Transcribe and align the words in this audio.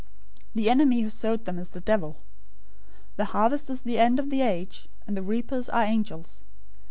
013:039 0.53 0.53
The 0.55 0.69
enemy 0.71 1.01
who 1.01 1.09
sowed 1.11 1.45
them 1.45 1.59
is 1.59 1.69
the 1.69 1.79
devil. 1.79 2.17
The 3.17 3.25
harvest 3.37 3.69
is 3.69 3.83
the 3.83 3.99
end 3.99 4.19
of 4.19 4.31
the 4.31 4.41
age, 4.41 4.89
and 5.05 5.15
the 5.15 5.21
reapers 5.21 5.69
are 5.69 5.83
angels. 5.83 6.41